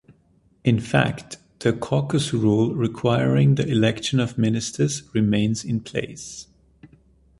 [0.63, 6.47] In fact, the Caucus rule requiring the election of ministers remains in place.